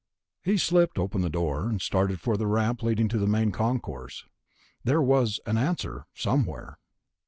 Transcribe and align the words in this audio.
He 0.43 0.57
slipped 0.57 0.97
open 0.97 1.21
the 1.21 1.29
door, 1.29 1.69
and 1.69 1.79
started 1.79 2.19
for 2.19 2.35
the 2.35 2.47
ramp 2.47 2.81
leading 2.81 3.07
to 3.09 3.19
the 3.19 3.27
Main 3.27 3.51
Concourse. 3.51 4.25
There 4.83 4.99
was 5.03 5.39
an 5.45 5.59
answer, 5.59 6.07
somewhere. 6.15 6.79